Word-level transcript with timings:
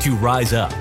to 0.00 0.16
rise 0.16 0.52
up, 0.52 0.72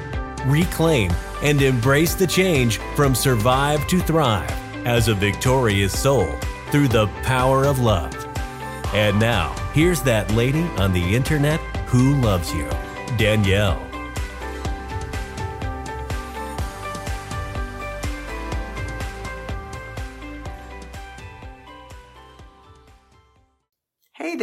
reclaim, 0.45 1.11
and 1.43 1.61
embrace 1.61 2.15
the 2.15 2.27
change 2.27 2.77
from 2.95 3.15
survive 3.15 3.85
to 3.87 3.99
thrive 3.99 4.51
as 4.85 5.07
a 5.07 5.13
victorious 5.13 5.97
soul 5.97 6.31
through 6.71 6.87
the 6.87 7.07
power 7.23 7.65
of 7.65 7.79
love. 7.79 8.15
And 8.93 9.19
now, 9.19 9.53
here's 9.73 10.01
that 10.03 10.31
lady 10.31 10.63
on 10.77 10.93
the 10.93 11.15
internet 11.15 11.59
who 11.87 12.15
loves 12.21 12.53
you, 12.53 12.69
Danielle. 13.17 13.88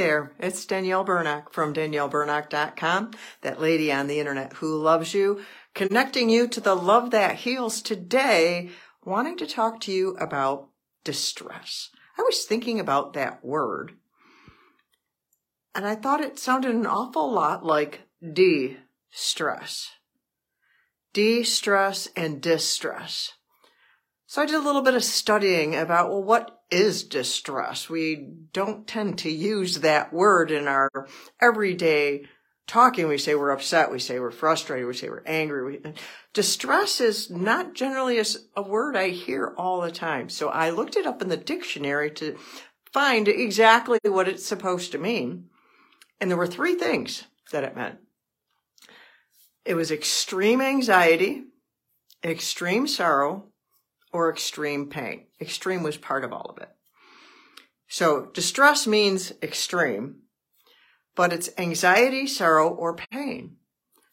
There, 0.07 0.31
it's 0.39 0.65
Danielle 0.65 1.05
Burnock 1.05 1.53
from 1.53 1.75
DanielleBurnock.com, 1.75 3.11
that 3.41 3.61
lady 3.61 3.91
on 3.91 4.07
the 4.07 4.21
internet 4.21 4.53
who 4.53 4.81
loves 4.81 5.13
you, 5.13 5.41
connecting 5.75 6.31
you 6.31 6.47
to 6.47 6.61
the 6.61 6.77
love 6.77 7.11
that 7.11 7.35
heals 7.35 7.83
today, 7.83 8.71
wanting 9.05 9.37
to 9.39 9.49
talk 9.49 9.81
to 9.81 9.91
you 9.91 10.17
about 10.21 10.69
distress. 11.03 11.91
I 12.17 12.23
was 12.23 12.45
thinking 12.45 12.79
about 12.79 13.15
that 13.15 13.45
word, 13.45 13.95
and 15.75 15.85
I 15.85 15.97
thought 15.97 16.21
it 16.21 16.39
sounded 16.39 16.77
an 16.77 16.87
awful 16.87 17.33
lot 17.33 17.65
like 17.65 18.03
de-stress. 18.23 19.91
De-stress 21.15 22.09
and 22.15 22.41
distress. 22.41 23.33
So 24.29 24.43
I 24.43 24.47
did 24.47 24.57
a 24.57 24.65
little 24.65 24.83
bit 24.83 24.95
of 24.95 25.05
studying 25.05 25.77
about, 25.77 26.11
well, 26.11 26.23
what 26.23 26.61
is 26.69 27.05
distress? 27.05 27.89
We 27.89 28.29
don't 28.53 28.87
tend 28.87 29.19
to 29.19 29.31
use 29.31 29.81
that 29.81 30.13
word 30.13 30.51
in 30.51 30.67
our 30.67 30.91
everyday 31.41 32.25
talking. 32.67 33.07
We 33.07 33.19
say 33.19 33.37
we're 33.37 33.51
upset. 33.51 33.93
We 33.93 34.01
say 34.01 34.19
we're 34.19 34.33
frustrated. 34.33 34.89
We 34.89 34.95
say 34.95 35.09
we're 35.09 35.23
angry. 35.27 35.65
We, 35.65 35.93
distress 36.33 37.01
is 37.01 37.31
not 37.31 37.75
generally 37.75 38.19
a, 38.19 38.25
a 38.57 38.63
word 38.63 38.97
I 38.97 39.11
hear 39.11 39.55
all 39.57 39.81
the 39.81 39.93
time. 39.93 40.29
So 40.29 40.49
I 40.49 40.71
looked 40.71 40.97
it 40.97 41.07
up 41.07 41.23
in 41.23 41.29
the 41.29 41.37
dictionary 41.37 42.11
to 42.13 42.37
find 42.93 43.29
exactly 43.29 44.01
what 44.03 44.27
it's 44.27 44.45
supposed 44.45 44.91
to 44.91 44.99
mean. 44.99 45.45
And 46.21 46.29
there 46.29 46.39
were 46.39 46.49
three 46.49 46.75
things 46.75 47.25
that 47.53 47.63
it 47.63 47.77
meant. 47.77 47.99
It 49.65 49.75
was 49.75 49.93
extreme 49.93 50.61
anxiety, 50.61 51.45
extreme 52.25 52.89
sorrow, 52.89 53.53
or 54.17 54.31
extreme 54.31 54.89
pain. 54.89 55.27
Extreme 55.41 55.83
was 55.83 55.99
part 55.99 56.25
of 56.25 56.33
all 56.33 56.47
of 56.51 56.63
it. 56.63 56.71
So 57.87 58.31
distress 58.33 58.87
means 58.87 59.33
extreme, 59.43 60.23
but 61.15 61.33
it's 61.33 61.51
anxiety, 61.59 62.27
sorrow, 62.27 62.71
or 62.71 62.97
pain. 62.97 63.57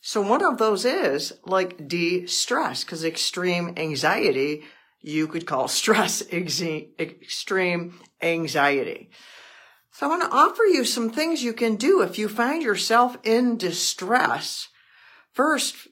So 0.01 0.21
one 0.21 0.43
of 0.43 0.57
those 0.57 0.83
is 0.83 1.33
like 1.45 1.87
de-stress, 1.87 2.83
because 2.83 3.05
extreme 3.05 3.73
anxiety 3.77 4.63
you 4.99 5.27
could 5.27 5.45
call 5.45 5.67
stress 5.81 6.21
extreme 6.31 7.99
anxiety. 8.21 9.09
So 9.91 10.05
I 10.05 10.09
want 10.09 10.23
to 10.23 10.35
offer 10.35 10.63
you 10.63 10.83
some 10.83 11.09
things 11.11 11.43
you 11.43 11.53
can 11.53 11.77
do 11.77 12.01
if 12.01 12.17
you 12.17 12.27
find 12.27 12.61
yourself 12.61 13.15
in 13.23 13.57
distress. 13.57 14.67
First, 15.31 15.87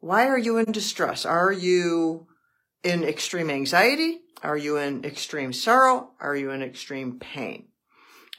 why 0.00 0.26
are 0.26 0.38
you 0.38 0.56
in 0.56 0.72
distress? 0.72 1.24
Are 1.24 1.52
you 1.52 2.26
in 2.82 3.04
extreme 3.04 3.50
anxiety? 3.50 4.20
Are 4.42 4.56
you 4.56 4.76
in 4.76 5.04
extreme 5.04 5.52
sorrow? 5.52 6.10
Are 6.20 6.36
you 6.36 6.50
in 6.50 6.62
extreme 6.62 7.18
pain? 7.18 7.68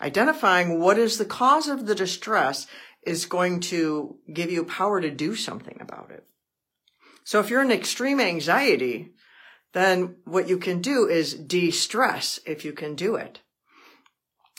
Identifying 0.01 0.79
what 0.79 0.97
is 0.97 1.17
the 1.17 1.25
cause 1.25 1.67
of 1.67 1.85
the 1.85 1.95
distress 1.95 2.67
is 3.05 3.25
going 3.25 3.59
to 3.59 4.17
give 4.31 4.51
you 4.51 4.65
power 4.65 4.99
to 4.99 5.09
do 5.09 5.35
something 5.35 5.77
about 5.79 6.11
it. 6.11 6.25
So 7.23 7.39
if 7.39 7.49
you're 7.49 7.61
in 7.61 7.71
extreme 7.71 8.19
anxiety, 8.19 9.13
then 9.73 10.15
what 10.25 10.49
you 10.49 10.57
can 10.57 10.81
do 10.81 11.07
is 11.07 11.33
de-stress 11.33 12.39
if 12.45 12.65
you 12.65 12.73
can 12.73 12.95
do 12.95 13.15
it. 13.15 13.39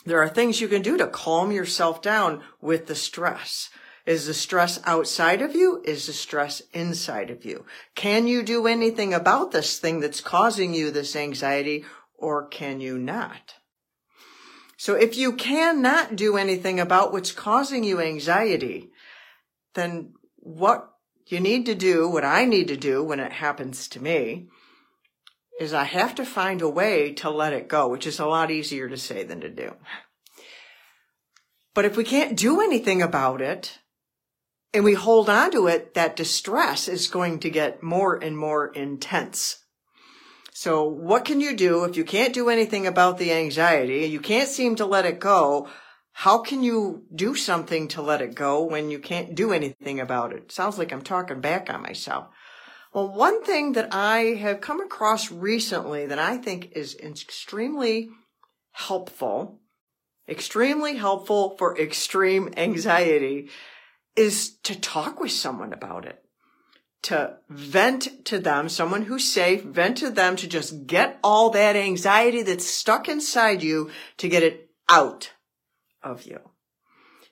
There 0.05 0.21
are 0.21 0.29
things 0.29 0.61
you 0.61 0.67
can 0.67 0.81
do 0.81 0.97
to 0.97 1.07
calm 1.07 1.51
yourself 1.51 2.01
down 2.01 2.43
with 2.61 2.87
the 2.87 2.95
stress. 2.95 3.69
Is 4.05 4.27
the 4.27 4.33
stress 4.33 4.79
outside 4.85 5.41
of 5.41 5.55
you? 5.55 5.81
Is 5.83 6.05
the 6.05 6.13
stress 6.13 6.61
inside 6.73 7.31
of 7.31 7.43
you? 7.43 7.65
Can 7.95 8.27
you 8.27 8.43
do 8.43 8.67
anything 8.67 9.13
about 9.13 9.51
this 9.51 9.79
thing 9.79 9.99
that's 9.99 10.21
causing 10.21 10.73
you 10.73 10.91
this 10.91 11.15
anxiety 11.15 11.85
or 12.13 12.47
can 12.47 12.79
you 12.79 12.99
not? 12.99 13.55
So 14.77 14.93
if 14.93 15.17
you 15.17 15.33
cannot 15.33 16.15
do 16.15 16.37
anything 16.37 16.79
about 16.79 17.13
what's 17.13 17.31
causing 17.31 17.83
you 17.83 17.99
anxiety, 17.99 18.91
then 19.73 20.13
what 20.35 20.89
you 21.27 21.39
need 21.39 21.65
to 21.65 21.75
do, 21.75 22.07
what 22.07 22.25
I 22.25 22.45
need 22.45 22.67
to 22.67 22.77
do 22.77 23.03
when 23.03 23.19
it 23.19 23.31
happens 23.31 23.87
to 23.89 24.03
me, 24.03 24.47
is 25.59 25.73
I 25.73 25.85
have 25.85 26.13
to 26.15 26.25
find 26.25 26.61
a 26.61 26.69
way 26.69 27.13
to 27.13 27.29
let 27.29 27.53
it 27.53 27.69
go, 27.69 27.87
which 27.87 28.05
is 28.05 28.19
a 28.19 28.25
lot 28.25 28.51
easier 28.51 28.89
to 28.89 28.97
say 28.97 29.23
than 29.23 29.41
to 29.41 29.49
do. 29.49 29.75
But 31.73 31.85
if 31.85 31.97
we 31.97 32.03
can't 32.03 32.37
do 32.37 32.61
anything 32.61 33.01
about 33.01 33.41
it, 33.41 33.79
and 34.75 34.83
we 34.83 34.93
hold 34.93 35.29
on 35.29 35.51
to 35.51 35.67
it, 35.67 35.93
that 35.93 36.17
distress 36.17 36.89
is 36.89 37.07
going 37.07 37.39
to 37.39 37.49
get 37.49 37.81
more 37.81 38.21
and 38.21 38.37
more 38.37 38.67
intense. 38.67 39.63
So 40.51 40.83
what 40.83 41.23
can 41.23 41.39
you 41.39 41.55
do 41.55 41.85
if 41.85 41.95
you 41.95 42.03
can't 42.03 42.33
do 42.33 42.49
anything 42.49 42.85
about 42.85 43.17
the 43.17 43.31
anxiety? 43.31 44.05
You 44.05 44.19
can't 44.19 44.49
seem 44.49 44.75
to 44.75 44.85
let 44.85 45.05
it 45.05 45.21
go. 45.21 45.69
How 46.11 46.39
can 46.39 46.61
you 46.61 47.05
do 47.15 47.35
something 47.35 47.87
to 47.89 48.01
let 48.01 48.21
it 48.21 48.35
go 48.35 48.63
when 48.63 48.91
you 48.91 48.99
can't 48.99 49.33
do 49.33 49.53
anything 49.53 50.01
about 50.01 50.33
it? 50.33 50.51
Sounds 50.51 50.77
like 50.77 50.91
I'm 50.91 51.01
talking 51.01 51.39
back 51.39 51.69
on 51.69 51.81
myself. 51.81 52.27
Well, 52.93 53.07
one 53.07 53.45
thing 53.45 53.73
that 53.73 53.93
I 53.93 54.35
have 54.35 54.59
come 54.59 54.81
across 54.81 55.31
recently 55.31 56.05
that 56.05 56.19
I 56.19 56.37
think 56.37 56.73
is 56.73 56.95
extremely 56.95 58.09
helpful, 58.71 59.61
extremely 60.27 60.97
helpful 60.97 61.55
for 61.57 61.77
extreme 61.77 62.53
anxiety 62.57 63.49
is 64.15 64.55
to 64.63 64.79
talk 64.79 65.19
with 65.19 65.31
someone 65.31 65.73
about 65.73 66.05
it, 66.05 66.23
to 67.03 67.37
vent 67.49 68.25
to 68.25 68.39
them, 68.39 68.69
someone 68.69 69.03
who's 69.03 69.29
safe, 69.29 69.63
vent 69.63 69.97
to 69.97 70.09
them 70.09 70.35
to 70.37 70.47
just 70.47 70.87
get 70.87 71.19
all 71.23 71.49
that 71.51 71.75
anxiety 71.75 72.41
that's 72.41 72.65
stuck 72.65 73.07
inside 73.09 73.61
you 73.61 73.89
to 74.17 74.29
get 74.29 74.43
it 74.43 74.69
out 74.89 75.33
of 76.01 76.25
you. 76.25 76.39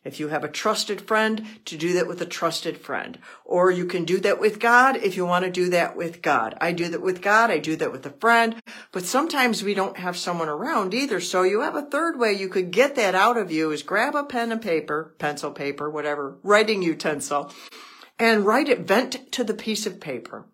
If 0.03 0.19
you 0.19 0.27
have 0.27 0.43
a 0.43 0.49
trusted 0.49 1.01
friend, 1.01 1.45
to 1.65 1.77
do 1.77 1.93
that 1.93 2.07
with 2.07 2.21
a 2.21 2.25
trusted 2.25 2.77
friend. 2.77 3.17
Or 3.45 3.71
you 3.71 3.85
can 3.85 4.03
do 4.03 4.19
that 4.19 4.39
with 4.39 4.59
God 4.59 4.97
if 4.97 5.15
you 5.15 5.25
want 5.25 5.45
to 5.45 5.51
do 5.51 5.69
that 5.69 5.95
with 5.95 6.21
God. 6.21 6.55
I 6.59 6.73
do 6.73 6.89
that 6.89 7.01
with 7.01 7.21
God. 7.21 7.49
I 7.49 7.59
do 7.59 7.75
that 7.77 7.91
with 7.91 8.05
a 8.05 8.11
friend. 8.11 8.61
But 8.91 9.05
sometimes 9.05 9.63
we 9.63 9.73
don't 9.73 9.97
have 9.97 10.17
someone 10.17 10.49
around 10.49 10.93
either. 10.93 11.19
So 11.19 11.43
you 11.43 11.61
have 11.61 11.75
a 11.75 11.83
third 11.83 12.19
way 12.19 12.33
you 12.33 12.49
could 12.49 12.71
get 12.71 12.95
that 12.95 13.15
out 13.15 13.37
of 13.37 13.51
you 13.51 13.71
is 13.71 13.83
grab 13.83 14.15
a 14.15 14.23
pen 14.23 14.51
and 14.51 14.61
paper, 14.61 15.15
pencil, 15.19 15.51
paper, 15.51 15.89
whatever, 15.89 16.37
writing 16.43 16.81
utensil, 16.81 17.51
and 18.19 18.45
write 18.45 18.69
it, 18.69 18.81
vent 18.81 19.31
to 19.31 19.43
the 19.43 19.53
piece 19.53 19.85
of 19.85 19.99
paper. 19.99 20.45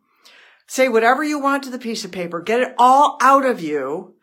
Say 0.68 0.88
whatever 0.88 1.24
you 1.24 1.40
want 1.40 1.64
to 1.64 1.72
the 1.72 1.80
piece 1.80 2.06
of 2.06 2.12
paper. 2.12 2.40
Get 2.42 2.62
it 2.62 2.76
all 2.78 3.18
out 3.22 3.46
of 3.46 3.60
you 3.60 4.14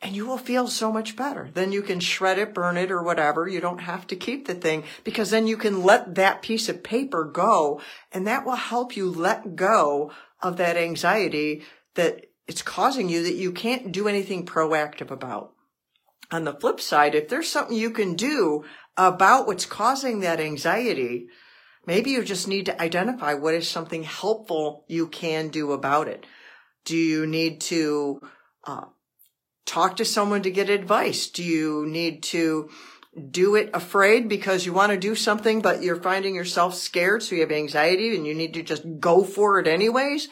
and 0.00 0.14
you 0.14 0.26
will 0.26 0.38
feel 0.38 0.68
so 0.68 0.92
much 0.92 1.16
better. 1.16 1.50
Then 1.52 1.72
you 1.72 1.82
can 1.82 2.00
shred 2.00 2.38
it, 2.38 2.54
burn 2.54 2.76
it, 2.76 2.90
or 2.90 3.02
whatever. 3.02 3.48
You 3.48 3.60
don't 3.60 3.80
have 3.80 4.06
to 4.08 4.16
keep 4.16 4.46
the 4.46 4.54
thing 4.54 4.84
because 5.02 5.30
then 5.30 5.46
you 5.46 5.56
can 5.56 5.82
let 5.82 6.14
that 6.14 6.42
piece 6.42 6.68
of 6.68 6.84
paper 6.84 7.24
go 7.24 7.80
and 8.12 8.26
that 8.26 8.46
will 8.46 8.56
help 8.56 8.96
you 8.96 9.10
let 9.10 9.56
go 9.56 10.12
of 10.40 10.56
that 10.58 10.76
anxiety 10.76 11.62
that 11.94 12.26
it's 12.46 12.62
causing 12.62 13.08
you 13.08 13.24
that 13.24 13.34
you 13.34 13.52
can't 13.52 13.90
do 13.90 14.06
anything 14.08 14.46
proactive 14.46 15.10
about. 15.10 15.52
On 16.30 16.44
the 16.44 16.54
flip 16.54 16.80
side, 16.80 17.14
if 17.14 17.28
there's 17.28 17.50
something 17.50 17.76
you 17.76 17.90
can 17.90 18.14
do 18.14 18.64
about 18.96 19.46
what's 19.46 19.66
causing 19.66 20.20
that 20.20 20.40
anxiety, 20.40 21.26
maybe 21.86 22.10
you 22.10 22.22
just 22.22 22.46
need 22.46 22.66
to 22.66 22.80
identify 22.80 23.34
what 23.34 23.54
is 23.54 23.68
something 23.68 24.04
helpful 24.04 24.84
you 24.88 25.08
can 25.08 25.48
do 25.48 25.72
about 25.72 26.06
it. 26.06 26.24
Do 26.84 26.96
you 26.96 27.26
need 27.26 27.60
to 27.62 28.20
uh, 28.64 28.84
talk 29.68 29.96
to 29.96 30.04
someone 30.04 30.42
to 30.42 30.50
get 30.50 30.70
advice? 30.70 31.28
Do 31.28 31.44
you 31.44 31.86
need 31.86 32.22
to 32.24 32.70
do 33.18 33.54
it 33.56 33.70
afraid 33.74 34.28
because 34.28 34.64
you 34.64 34.72
want 34.72 34.92
to 34.92 34.98
do 34.98 35.14
something, 35.14 35.60
but 35.60 35.82
you're 35.82 36.00
finding 36.00 36.34
yourself 36.34 36.74
scared. 36.74 37.22
So 37.22 37.34
you 37.34 37.42
have 37.42 37.52
anxiety 37.52 38.14
and 38.16 38.26
you 38.26 38.34
need 38.34 38.54
to 38.54 38.62
just 38.62 38.84
go 39.00 39.24
for 39.24 39.58
it 39.58 39.66
anyways. 39.66 40.28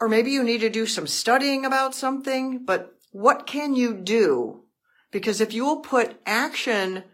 Or 0.00 0.08
maybe 0.08 0.30
you 0.30 0.42
need 0.42 0.60
to 0.60 0.70
do 0.70 0.86
some 0.86 1.06
studying 1.06 1.64
about 1.64 1.94
something, 1.94 2.64
but 2.64 2.92
what 3.12 3.46
can 3.46 3.74
you 3.74 3.94
do? 3.94 4.64
Because 5.10 5.40
if 5.40 5.54
you 5.54 5.64
will 5.64 5.80
put 5.80 6.20
action 6.26 7.04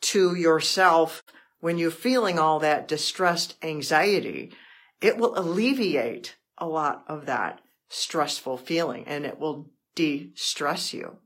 to 0.00 0.34
yourself 0.34 1.22
when 1.60 1.78
you're 1.78 1.90
feeling 1.90 2.38
all 2.38 2.58
that 2.60 2.86
distressed 2.86 3.56
anxiety, 3.62 4.52
it 5.00 5.16
will 5.16 5.38
alleviate 5.38 6.36
a 6.58 6.66
lot 6.66 7.04
of 7.08 7.26
that 7.26 7.60
stressful 7.88 8.58
feeling 8.58 9.04
and 9.06 9.24
it 9.24 9.38
will 9.38 9.70
de-stress 9.98 10.94
you. 10.94 11.16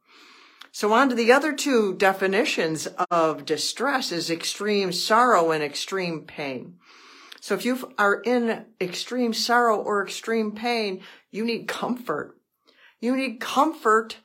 So 0.70 0.94
on 0.94 1.10
to 1.10 1.14
the 1.14 1.30
other 1.30 1.52
two 1.52 1.94
definitions 1.94 2.88
of 3.10 3.44
distress 3.44 4.10
is 4.10 4.30
extreme 4.30 4.92
sorrow 4.92 5.50
and 5.50 5.62
extreme 5.62 6.22
pain. 6.22 6.76
So 7.38 7.54
if 7.54 7.66
you 7.66 7.92
are 7.98 8.22
in 8.22 8.64
extreme 8.80 9.34
sorrow 9.34 9.76
or 9.76 10.02
extreme 10.02 10.52
pain, 10.52 11.02
you 11.30 11.44
need 11.44 11.68
comfort. 11.68 12.38
You 12.98 13.14
need 13.14 13.40
comfort. 13.40 14.16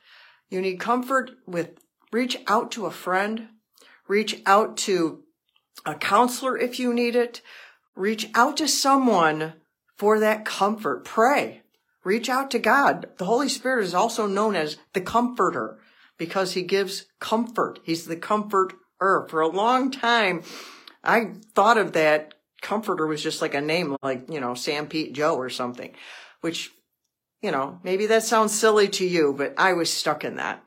You 0.48 0.62
need 0.62 0.80
comfort 0.80 1.32
with 1.46 1.72
reach 2.10 2.38
out 2.46 2.70
to 2.70 2.86
a 2.86 2.90
friend, 2.90 3.48
reach 4.06 4.40
out 4.46 4.78
to 4.78 5.24
a 5.84 5.94
counselor 5.94 6.56
if 6.56 6.80
you 6.80 6.94
need 6.94 7.14
it, 7.14 7.42
reach 7.94 8.30
out 8.34 8.56
to 8.56 8.66
someone 8.66 9.52
for 9.94 10.18
that 10.18 10.46
comfort. 10.46 11.04
Pray. 11.04 11.60
Reach 12.08 12.30
out 12.30 12.50
to 12.52 12.58
God. 12.58 13.04
The 13.18 13.26
Holy 13.26 13.50
Spirit 13.50 13.84
is 13.84 13.92
also 13.92 14.26
known 14.26 14.56
as 14.56 14.78
the 14.94 15.00
comforter 15.02 15.78
because 16.16 16.54
he 16.54 16.62
gives 16.62 17.04
comfort. 17.20 17.80
He's 17.82 18.06
the 18.06 18.16
comforter. 18.16 18.76
For 18.98 19.42
a 19.42 19.48
long 19.48 19.90
time, 19.90 20.42
I 21.04 21.34
thought 21.54 21.76
of 21.76 21.92
that 21.92 22.32
comforter 22.62 23.06
was 23.06 23.22
just 23.22 23.42
like 23.42 23.52
a 23.52 23.60
name, 23.60 23.94
like, 24.02 24.24
you 24.30 24.40
know, 24.40 24.54
Sam, 24.54 24.86
Pete, 24.86 25.12
Joe 25.12 25.36
or 25.36 25.50
something, 25.50 25.94
which, 26.40 26.70
you 27.42 27.50
know, 27.50 27.78
maybe 27.82 28.06
that 28.06 28.22
sounds 28.22 28.58
silly 28.58 28.88
to 28.88 29.04
you, 29.06 29.34
but 29.36 29.52
I 29.58 29.74
was 29.74 29.92
stuck 29.92 30.24
in 30.24 30.36
that. 30.36 30.64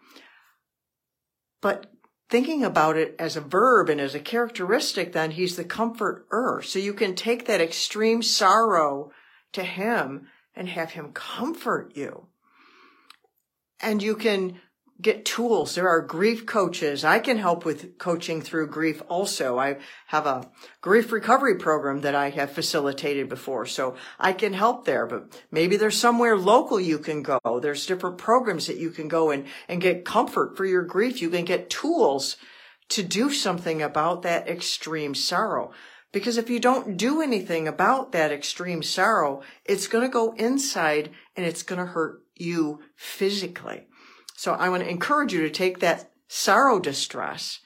But 1.60 1.92
thinking 2.30 2.64
about 2.64 2.98
it 2.98 3.16
as 3.18 3.36
a 3.36 3.42
verb 3.42 3.90
and 3.90 4.00
as 4.00 4.14
a 4.14 4.20
characteristic, 4.20 5.14
then 5.14 5.32
he's 5.32 5.56
the 5.56 5.64
comforter. 5.64 6.62
So 6.64 6.78
you 6.78 6.94
can 6.94 7.16
take 7.16 7.48
that 7.48 7.62
extreme 7.62 8.22
sorrow 8.22 9.12
to 9.54 9.64
him 9.64 10.28
and 10.56 10.70
have 10.70 10.92
him 10.92 11.12
comfort 11.14 11.96
you. 11.96 12.28
And 13.80 14.02
you 14.02 14.16
can 14.16 14.60
get 15.02 15.26
tools. 15.26 15.74
There 15.74 15.90
are 15.90 16.02
grief 16.02 16.46
coaches. 16.46 17.04
I 17.04 17.20
can 17.20 17.38
help 17.38 17.66
with 17.66 17.98
coaching 17.98 18.42
through 18.42 18.68
grief 18.68 19.02
also. 19.10 19.58
I 19.58 19.78
have 20.08 20.28
a 20.28 20.50
grief 20.82 21.12
recovery 21.12 21.56
program 21.56 22.02
that 22.02 22.14
I 22.14 22.30
have 22.30 22.52
facilitated 22.52 23.28
before. 23.28 23.66
So 23.66 23.96
I 24.20 24.34
can 24.34 24.54
help 24.54 24.86
there, 24.86 25.08
but 25.08 25.42
maybe 25.50 25.76
there's 25.76 25.98
somewhere 25.98 26.38
local 26.38 26.80
you 26.80 27.00
can 27.00 27.24
go. 27.24 27.40
There's 27.62 27.88
different 27.88 28.20
programs 28.20 28.68
that 28.68 28.78
you 28.78 28.92
can 28.92 29.08
go 29.08 29.32
and, 29.32 29.46
and 29.68 29.82
get 29.82 30.06
comfort 30.06 30.56
for 30.56 30.66
your 30.66 30.84
grief. 30.84 31.22
You 31.22 31.30
can 31.30 31.46
get 31.46 31.70
tools 31.70 32.38
to 32.90 33.02
do 33.02 33.32
something 33.32 33.82
about 33.82 34.22
that 34.22 34.48
extreme 34.48 35.16
sorrow. 35.16 35.72
Because 36.12 36.38
if 36.38 36.50
you 36.50 36.60
don't 36.60 36.98
do 36.98 37.22
anything 37.22 37.68
about 37.68 38.12
that 38.12 38.32
extreme 38.32 38.84
sorrow, 38.84 39.42
it's 39.66 39.88
going 39.88 40.04
to 40.04 40.12
go 40.12 40.34
inside 40.34 41.12
and 41.36 41.46
it's 41.46 41.64
going 41.64 41.80
to 41.80 41.86
hurt 41.86 42.22
you 42.36 42.82
physically. 42.96 43.88
So 44.36 44.54
I 44.54 44.70
want 44.70 44.84
to 44.84 44.90
encourage 44.90 45.34
you 45.34 45.42
to 45.42 45.50
take 45.50 45.80
that 45.80 46.12
sorrow 46.28 46.80
distress 46.80 47.60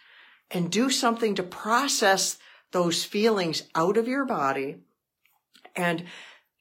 and 0.52 0.72
do 0.72 0.90
something 0.90 1.34
to 1.36 1.44
process 1.44 2.38
those 2.72 3.04
feelings 3.04 3.64
out 3.74 3.98
of 3.98 4.08
your 4.08 4.26
body 4.26 4.78
and 5.76 6.04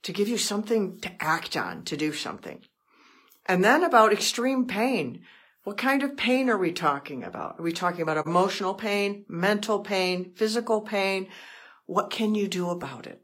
to 0.03 0.13
give 0.13 0.29
you 0.29 0.39
something 0.39 1.01
to 1.01 1.11
act 1.21 1.57
on, 1.57 1.83
to 1.85 1.97
do 1.97 2.13
something. 2.13 2.63
And 3.47 3.65
then 3.65 3.83
about 3.83 4.13
extreme 4.13 4.67
pain. 4.67 5.23
What 5.65 5.79
kind 5.79 6.03
of 6.03 6.17
pain 6.17 6.51
are 6.51 6.59
we 6.59 6.73
talking 6.73 7.25
about? 7.25 7.59
Are 7.59 7.63
we 7.63 7.73
talking 7.73 8.03
about 8.03 8.27
emotional 8.27 8.75
pain, 8.75 9.25
mental 9.29 9.81
pain, 9.81 10.33
physical 10.35 10.83
pain? 10.83 11.27
What 11.87 12.11
can 12.11 12.35
you 12.35 12.49
do 12.49 12.71
about 12.71 13.07
it? 13.07 13.21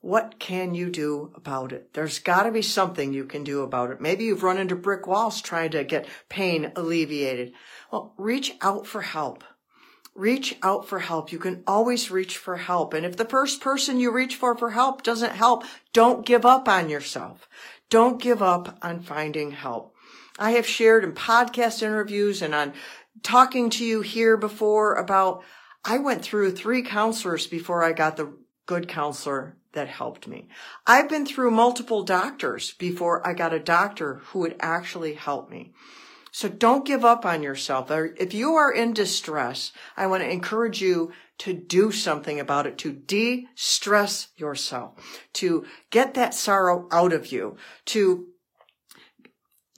What 0.00 0.38
can 0.38 0.74
you 0.74 0.90
do 0.90 1.32
about 1.34 1.72
it? 1.72 1.92
There's 1.92 2.20
got 2.20 2.44
to 2.44 2.52
be 2.52 2.62
something 2.62 3.12
you 3.12 3.24
can 3.24 3.42
do 3.42 3.62
about 3.62 3.90
it. 3.90 4.00
Maybe 4.00 4.24
you've 4.24 4.44
run 4.44 4.58
into 4.58 4.76
brick 4.76 5.06
walls 5.06 5.42
trying 5.42 5.72
to 5.72 5.82
get 5.82 6.06
pain 6.28 6.72
alleviated. 6.76 7.52
Well, 7.90 8.14
reach 8.16 8.54
out 8.60 8.86
for 8.86 9.02
help. 9.02 9.42
Reach 10.14 10.56
out 10.62 10.88
for 10.88 11.00
help. 11.00 11.32
You 11.32 11.38
can 11.38 11.62
always 11.66 12.10
reach 12.10 12.38
for 12.38 12.56
help. 12.56 12.94
And 12.94 13.04
if 13.04 13.16
the 13.16 13.24
first 13.24 13.60
person 13.60 14.00
you 14.00 14.10
reach 14.10 14.36
for 14.36 14.56
for 14.56 14.70
help 14.70 15.02
doesn't 15.02 15.32
help, 15.32 15.64
don't 15.92 16.24
give 16.24 16.46
up 16.46 16.68
on 16.68 16.88
yourself. 16.88 17.48
Don't 17.90 18.22
give 18.22 18.42
up 18.42 18.78
on 18.82 19.00
finding 19.00 19.50
help. 19.50 19.94
I 20.38 20.52
have 20.52 20.66
shared 20.66 21.02
in 21.02 21.12
podcast 21.12 21.82
interviews 21.82 22.42
and 22.42 22.54
on 22.54 22.72
talking 23.22 23.70
to 23.70 23.84
you 23.84 24.02
here 24.02 24.36
before 24.36 24.94
about 24.94 25.42
I 25.88 25.96
went 25.96 26.22
through 26.22 26.50
three 26.50 26.82
counselors 26.82 27.46
before 27.46 27.82
I 27.82 27.92
got 27.92 28.18
the 28.18 28.34
good 28.66 28.88
counselor 28.88 29.56
that 29.72 29.88
helped 29.88 30.28
me. 30.28 30.48
I've 30.86 31.08
been 31.08 31.24
through 31.24 31.50
multiple 31.50 32.02
doctors 32.02 32.72
before 32.72 33.26
I 33.26 33.32
got 33.32 33.54
a 33.54 33.58
doctor 33.58 34.20
who 34.26 34.40
would 34.40 34.56
actually 34.60 35.14
help 35.14 35.48
me. 35.48 35.72
So 36.30 36.50
don't 36.50 36.84
give 36.84 37.06
up 37.06 37.24
on 37.24 37.42
yourself. 37.42 37.90
If 37.90 38.34
you 38.34 38.52
are 38.52 38.70
in 38.70 38.92
distress, 38.92 39.72
I 39.96 40.08
want 40.08 40.22
to 40.22 40.30
encourage 40.30 40.82
you 40.82 41.12
to 41.38 41.54
do 41.54 41.90
something 41.90 42.38
about 42.38 42.66
it, 42.66 42.76
to 42.78 42.92
de-stress 42.92 44.28
yourself, 44.36 44.92
to 45.34 45.64
get 45.90 46.12
that 46.14 46.34
sorrow 46.34 46.86
out 46.92 47.14
of 47.14 47.32
you, 47.32 47.56
to 47.86 48.26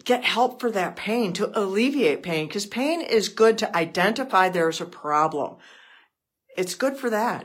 get 0.02 0.24
help 0.24 0.60
for 0.60 0.72
that 0.72 0.96
pain, 0.96 1.32
to 1.34 1.56
alleviate 1.56 2.24
pain, 2.24 2.48
because 2.48 2.66
pain 2.66 3.00
is 3.00 3.28
good 3.28 3.58
to 3.58 3.76
identify 3.76 4.48
there's 4.48 4.80
a 4.80 4.86
problem. 4.86 5.58
It's 6.60 6.74
good 6.74 6.96
for 6.96 7.10
that 7.10 7.44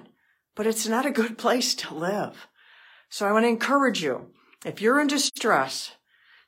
but 0.55 0.65
it's 0.65 0.87
not 0.87 1.05
a 1.05 1.11
good 1.11 1.37
place 1.45 1.75
to 1.75 1.93
live. 1.93 2.47
So 3.09 3.27
I 3.27 3.31
want 3.31 3.43
to 3.43 3.49
encourage 3.49 4.01
you, 4.01 4.31
if 4.65 4.81
you're 4.81 4.99
in 4.99 5.07
distress, 5.07 5.91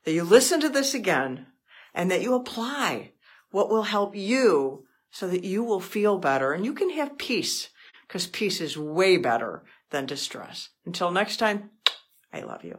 that 0.04 0.12
you 0.12 0.24
listen 0.24 0.60
to 0.60 0.68
this 0.68 0.94
again 0.94 1.46
and 1.94 2.10
that 2.10 2.22
you 2.22 2.34
apply 2.34 3.12
what 3.50 3.70
will 3.70 3.84
help 3.84 4.16
you 4.16 4.84
so 5.10 5.28
that 5.28 5.44
you 5.44 5.62
will 5.62 5.80
feel 5.80 6.18
better 6.18 6.52
and 6.52 6.64
you 6.64 6.74
can 6.74 6.90
have 6.90 7.18
peace 7.18 7.68
because 8.06 8.26
peace 8.26 8.60
is 8.60 8.76
way 8.76 9.16
better 9.16 9.64
than 9.90 10.06
distress. 10.06 10.70
Until 10.84 11.10
next 11.10 11.36
time, 11.36 11.70
I 12.32 12.40
love 12.40 12.64
you. 12.64 12.78